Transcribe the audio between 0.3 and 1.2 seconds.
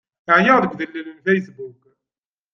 Ɛyiɣ deg udellel n